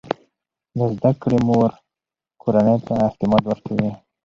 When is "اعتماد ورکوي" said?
3.05-3.89